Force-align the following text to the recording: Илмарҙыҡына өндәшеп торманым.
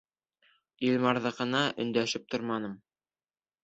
Илмарҙыҡына 0.89 1.63
өндәшеп 1.87 2.29
торманым. 2.35 2.79